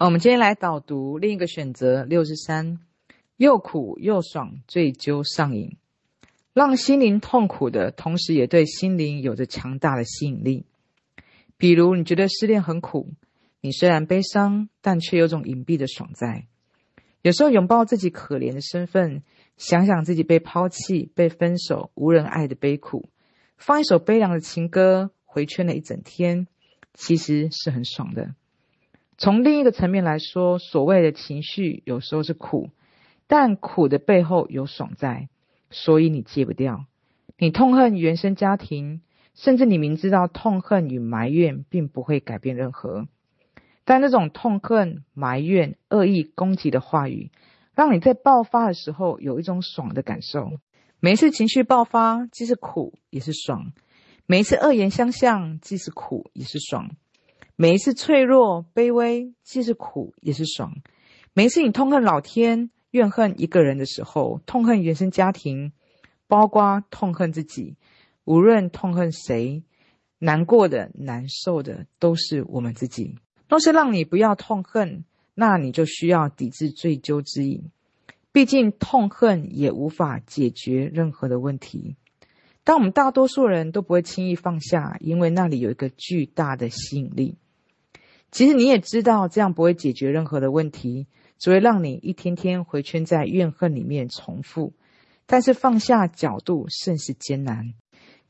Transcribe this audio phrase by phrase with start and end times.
[0.00, 2.78] 我们今天来导读另一个选择六十三，
[3.36, 5.76] 又苦又爽，追究上瘾，
[6.52, 10.66] 让心灵痛苦的同时，也对心灵有着强大的吸引力。
[11.56, 13.08] 比如，你觉得失恋很苦，
[13.60, 16.46] 你虽然悲伤，但却有种隐蔽的爽在。
[17.22, 19.24] 有时候拥抱自己可怜的身份，
[19.56, 23.08] 想想自己被抛弃、被分手、无人爱的悲苦，
[23.56, 26.46] 放一首悲凉的情歌，回圈了一整天，
[26.94, 28.36] 其实是很爽的。
[29.18, 32.70] 从另一个层面来说，所谓的情绪有时候是苦，
[33.26, 35.28] 但苦的背后有爽在，
[35.70, 36.86] 所以你戒不掉。
[37.36, 39.02] 你痛恨原生家庭，
[39.34, 43.08] 甚至你明知道痛恨与埋怨并不会改变任何，
[43.84, 47.32] 但那种痛恨、埋怨、恶意攻击的话语，
[47.74, 50.52] 让你在爆发的时候有一种爽的感受。
[51.00, 53.72] 每一次情绪爆发，既是苦也是爽；
[54.26, 56.90] 每一次恶言相向，既是苦也是爽。
[57.60, 60.74] 每一次脆弱、卑微，既是苦也是爽；
[61.34, 65.72] 每一次你痛恨老天、怨恨一个人的时候，痛恨原生家庭，
[66.28, 67.74] 包括痛恨自己，
[68.22, 69.64] 无论痛恨谁，
[70.20, 73.16] 难过的、难受的都是我们自己。
[73.48, 77.72] 若是让你不要痛恨，那你就需要抵制追究之瘾。
[78.30, 81.96] 毕竟痛恨也无法解决任何的问题。
[82.62, 87.36] 但我们大多数人都不会轻易放下，因为那里有一个巨大的吸引力。
[88.30, 91.06] 其实你也知道，这样不会解决任何的问题，
[91.38, 94.74] 只会让你一天天回圈在怨恨里面重复。
[95.26, 97.74] 但是放下角度甚是艰难，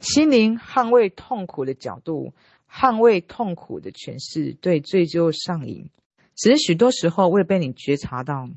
[0.00, 2.32] 心灵捍卫痛苦的角度，
[2.70, 5.90] 捍卫痛苦的诠释，对追究上瘾。
[6.36, 8.48] 只是许多时候未被你觉察到，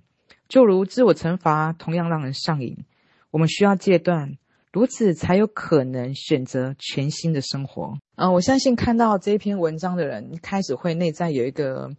[0.48, 2.86] 就如自我惩罚同样让人上瘾。
[3.32, 4.38] 我们需要戒断。
[4.74, 7.98] 如此才有可能选择全新的生活。
[8.22, 11.90] 嗯、呃，我相信看到这一篇文章的人，开始会内在有一个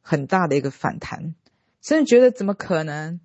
[0.00, 1.34] 很大的一个反弹，
[1.82, 3.18] 甚至觉得怎么可能？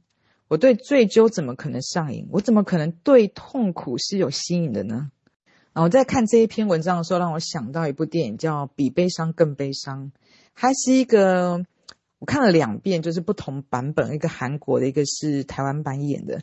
[0.47, 2.27] 我对醉酒怎么可能上瘾？
[2.31, 5.11] 我怎么可能对痛苦是有吸引的呢？
[5.73, 10.05] 啊、我在看这一篇文章的时候，让我想到一部电影叫《比悲伤更悲伤》，
[10.53, 11.63] 还是一个
[12.17, 16.41] 我看了两遍，就是不同版本，一个韩国的，一个是台湾版演的。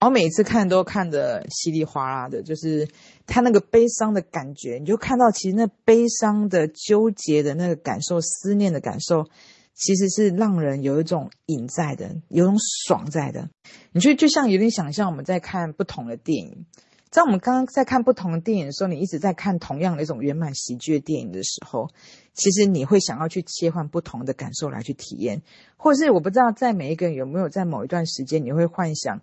[0.00, 2.88] 我每次看都看得稀里哗啦的，就是
[3.26, 9.26] 他那个悲伤的感觉，你就看到其实那悲伤的纠结的那个感受、思念的感受，
[9.74, 12.54] 其实是让人有一种瘾在的，有种
[12.86, 13.50] 爽在的。
[13.90, 16.64] 你就就像有点想象我们在看不同的电影，
[17.10, 21.88] 在我们刚刚在看不同的电影的时候，你一直在看同样的一种圆满喜剧的电影的时候，
[22.34, 25.42] 其实你会想要去切换不同的感受来去体验，
[25.76, 29.20] 或者是我不知道在每一个人有没有在某一段时间你会幻想。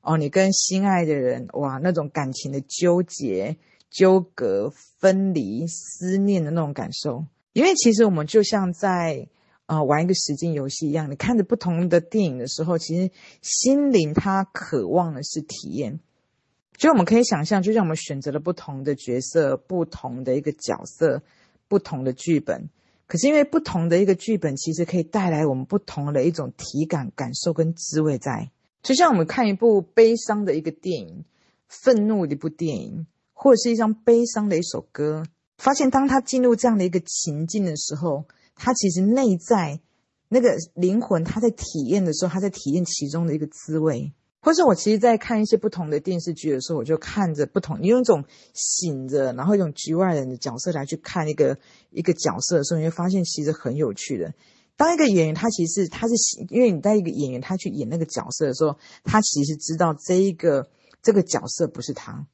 [0.00, 3.56] 哦，你跟心爱的人，哇，那种感情的纠结、
[3.90, 9.28] 纠葛、分离、思念的那种感受，因为其实我们就像在
[9.66, 13.10] 呃玩一个实境游戏一样，你看着不同的电影的时候，其实
[13.42, 16.00] 心灵它渴望的是体验。
[16.76, 21.22] 就我们可以想象，就像我们选择了不同的角色、不同的一个角色、
[21.66, 22.70] 不同的剧本，
[23.08, 28.50] 可是因为不同的一个剧本，其实可以带来我们不同的一种体感、感受跟滋味在。
[28.82, 31.24] 就像我们看一部悲伤的一个电影，
[31.68, 35.24] 愤怒的一部电影，或者是一张悲伤的一首歌，
[35.58, 38.24] 发现当他进入这样的一个情境的时候，
[38.54, 39.80] 他其实内在
[40.28, 44.12] 那个灵魂，他在体验的时候，他在体验其中的一个滋味。
[44.40, 48.24] 或者我其实，在看一些不同的电视剧的时候，我就看着不同，你用一种
[48.54, 51.58] 醒着，然后一种局外人的角色来去看一个
[51.90, 54.32] 一个角色的时候，你会发现其实很有趣的。
[54.78, 56.14] 当一个演员，他其实他是
[56.50, 60.68] 因为你带一个演员，他去演那个角色的时候，他其实知道这一个
[61.02, 62.26] 这个角色不是他。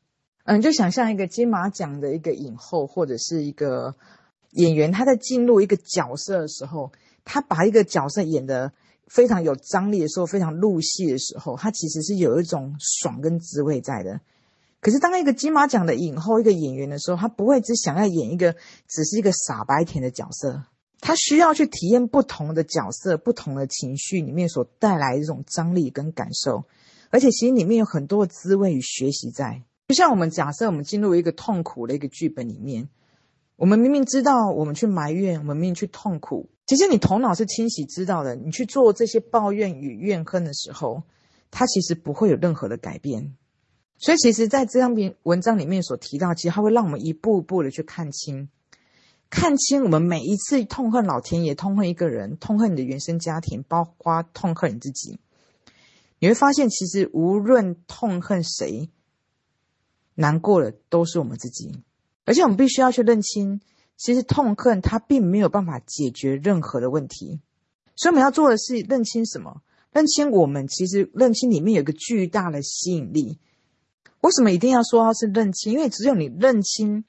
[0.45, 3.95] 嗯，就想象一个金马奖的一个影后或者是一个
[4.51, 6.93] 演员，他在进入一个角色的时候，
[7.25, 8.71] 他把一个角色演得
[9.07, 14.21] 非常有张力的时候，非常入戏的时候，他其实是有一种爽跟滋味在的。
[14.81, 18.53] 可是当一个金马奖的影后一个演员的时候，他不会只想要演一个
[18.87, 20.65] 只是一个傻白甜的角色。
[21.07, 26.65] 他需要去体验不同的角色、不同的情绪里面所带来的这种张力跟感受，
[27.11, 29.63] 而且其实里面有很多的滋味与学习在。
[29.89, 32.89] 就像我们假设我们进入一个痛苦的一个剧本里面，
[33.57, 38.35] 我们明明知道我们去埋怨，我们明明去痛苦，其实你头脑是清晰知道的。
[38.35, 41.03] 你去做这些抱怨与怨恨的时候，
[41.51, 43.37] 它其实不会有任何的改变。
[43.99, 48.49] 所以，其实在这张篇文章里面所提到，其实它会让我们一步一步的去看清。
[49.31, 55.19] 看清我们每一次痛恨老天爷、痛恨一个人、痛恨你的原生家庭，包括痛恨你自己，
[56.21, 58.91] 你会发现，其实无论痛恨谁，
[60.15, 61.83] 难过的都是我们自己。
[62.25, 63.61] 而且我们必须要去认清，
[63.97, 67.41] 其实痛恨它并没有办法解决任何的问题。
[67.97, 69.63] 所以我们要做的是认清什么？
[69.93, 73.39] 认清我们其实认清里面有一个巨大的吸引力。
[74.23, 75.75] 为什么一定要说它是认清？
[75.75, 77.05] 因为只有你认清，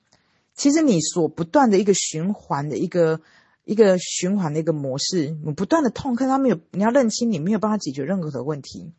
[0.56, 3.22] 其实你所不断的一个循环的一个
[3.66, 8.94] 一个循环的一个模式，你不断的痛恨，他没有，你要认清，你没有办法解决任何的问题。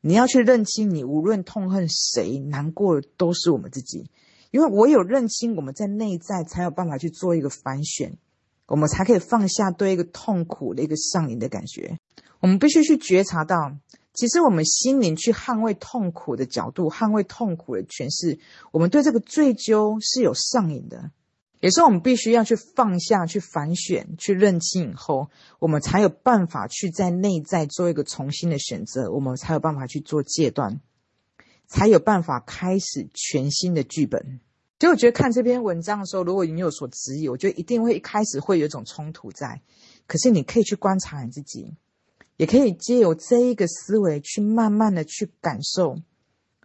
[0.00, 4.10] 你要去认清，你无论痛恨谁，难过的都是我们自己。
[4.50, 8.16] 因为我有认清，我们在内在才有办法去做一个反选，
[8.66, 11.98] 我们才可以放下对一个痛苦的一个上瘾的感觉。
[12.40, 13.76] 我们必须去觉察到，
[14.12, 18.38] 其实我们心灵去捍卫痛苦的角度，捍卫痛苦的诠释，
[18.72, 21.10] 我们对这个追究是有上瘾的。
[21.60, 25.28] 也是我们必须要去放下去反选，去认清以后，
[25.58, 30.80] 我们才有办法去在内在做一个重新的选择，我们才有办法去做戒断，
[31.66, 34.40] 才有办法开始全新的剧本。
[34.78, 39.60] 所以我觉得看这篇文章的时候，如果你有所质疑，我觉得一定会一开始会有一种冲突在。
[40.06, 41.74] 可是你可以去观察你自己，
[42.40, 45.98] 也可以借由这一个思维去慢慢的去感受。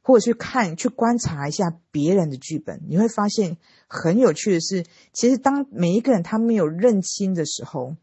[0.07, 3.57] 或者去看、去观察一下别人的剧本，你会发现
[3.87, 7.95] 很有趣的是，其实当每一个人他没有认清的时候，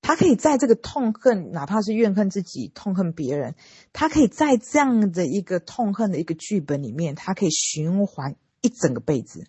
[0.00, 3.56] 他可以在这个痛恨，哪怕是怨恨自己、痛恨别人，
[3.92, 9.44] 他可以在这样的一个痛恨的一个剧本里面，他可以循环一整个辈子。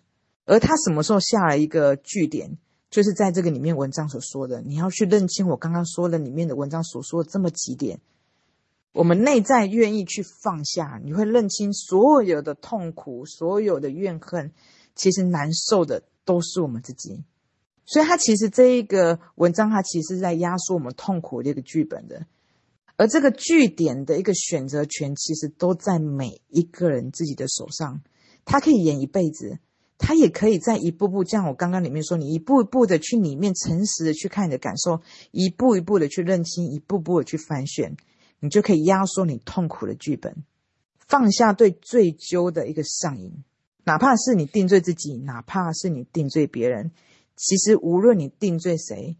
[0.46, 2.58] 而他什么时候下了一个句点，
[2.90, 8.00] 就是在这个里面文章所说的，你要去认清我刚刚说的里面的文章所说的这么几点。
[8.92, 14.52] 我们内在愿意去放下，你会认清所有的痛苦，所有的怨恨，
[14.96, 17.22] 其实难受的都是我们自己。
[17.86, 22.26] 所以，他其实这一个文章，他其实在压缩我们痛苦的一个剧本的。
[22.96, 28.02] 而这个据点的一个选择权，其实都在每一个人自己的手上。
[28.44, 29.58] 他可以演一辈子，
[30.00, 37.96] 他也可以在一步步，像我刚刚里面说，你一步一步的去里面诚实的去看你的感受，一步一步的去认清，一步步的去反选。
[38.40, 40.34] 你就可以压缩你痛苦的剧本，
[41.06, 43.44] 放下对追究的一个上瘾，
[43.84, 46.90] 哪怕是你定罪自己，哪怕是你定罪别人，
[47.36, 49.18] 其实无论你定罪谁，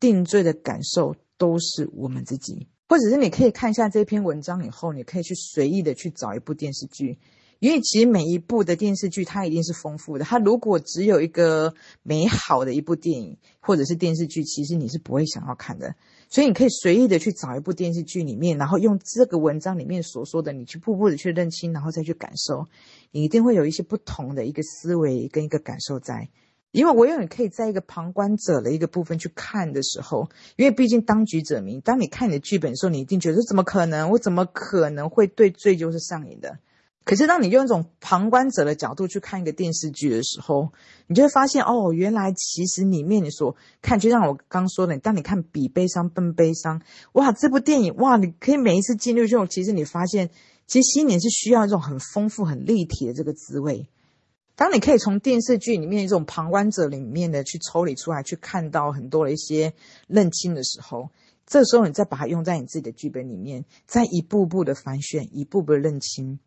[0.00, 2.66] 定罪的感受都是我们自己。
[2.88, 7.18] 或者是你可以看一下这篇文章以后，你可以去随意的去找一部电视剧。
[7.58, 10.24] 因为其实每一部的电视剧，它一定是丰富的。
[10.24, 15.94] 它如果只有一个美好的一部电影或者是电视剧，其实你是不会想要看的。
[16.28, 22.66] 所以你可以随意的去找一部电视剧里面，然后用这个文章里面所说的，你去步步的去认清，然后再去感受，
[23.10, 26.28] 你一定会有一些不同的一个思维跟一个感受在。
[26.72, 31.80] 因为唯有你可以在一个旁观者的一个部分去看的时候，因为毕竟当局者迷。
[31.80, 34.10] 当你看你的剧本的时候，你一定觉得怎么可能？
[34.10, 36.58] 我怎么可能会对罪就是上瘾的？
[37.06, 40.72] 可是，当你用一种旁观者的角度去看一个电视剧的时候，
[41.06, 46.80] 你就会发现，哦，原来其实里面你所看，就像我刚说的，当你看《比悲伤更悲伤》，
[47.12, 50.30] 哇，这部电影，哇，你可以每一次进入这种，其实你发现，
[50.66, 53.88] 其实心里是需要一种很丰富、很立体的这个滋味。
[54.56, 59.74] 当你可以从电视剧里面一种旁观者里面的去抽离出来，去看到很多的一些
[60.08, 61.10] 认清的时候，
[61.46, 66.40] 这时候你再把它用在你自己的剧本里面，再一步步的反选，一步步的认清。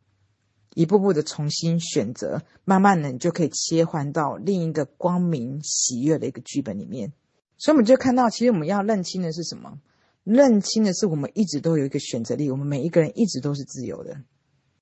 [0.79, 7.11] 一步步的重新选择，慢慢的你就可以切换到另一个光明喜悦的一个剧本里面。
[7.57, 9.77] 所以我们就看到，其实我们要认清的是什么？
[10.23, 14.21] 认清的是我们一直都有一个选择力，我们每一个人一直都是自由的。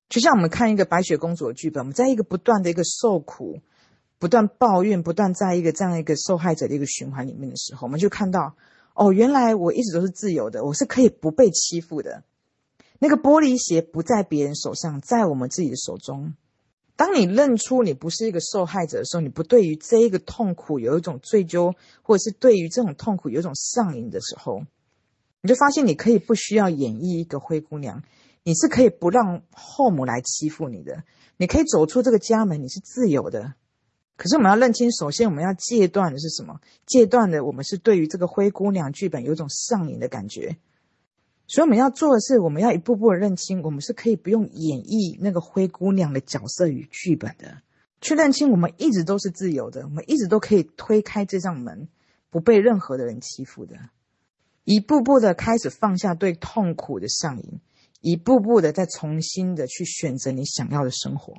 [0.08, 3.60] 就像我们看一个白雪公主的剧本，我们在一个不断的一个受苦、
[4.20, 8.56] 不断抱怨、不断在一个这样一个受害者的一个循环里面的时候，我们就看到，
[8.94, 12.24] 哦，原来我一直都是自由的，我是可以不被欺负的。
[13.00, 16.34] 那个玻璃鞋不在别人手上，在我们自己的手中。
[16.96, 24.64] 当你认出你不是一个受害者的时候，你不对于这一个痛苦有一种追究，或者是对于这种痛苦有一种上瘾的时候，
[25.42, 28.02] 你就发现你可以不需要演绎一个灰姑娘，
[28.44, 31.04] 你是可以不让后母来欺负你的，
[31.38, 33.54] 你可以走出这个家门，你是自由的。
[34.16, 36.60] 可是我们要认清，首先我们要戒断的是什么？
[36.88, 40.58] 戒断的我们是对于这个灰姑娘剧本有一种上瘾的感觉。
[41.48, 47.62] 所以我们要做的是，我们要一步步的认清，我们是可以不用演绎那个灰姑娘的角色与剧本的，
[48.02, 51.88] 去认清我们一直都是自由的，我们一直都可以推开这扇门，
[52.30, 53.78] 不被任何的人欺负的，
[54.66, 57.62] 一步步的开始放下对痛苦的上瘾，
[58.02, 61.34] 一步步的再重新的去选择你想要的生活。